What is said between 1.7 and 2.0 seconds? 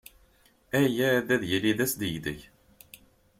d